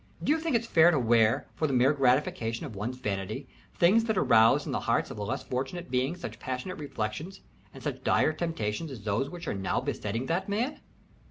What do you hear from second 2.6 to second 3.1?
of one's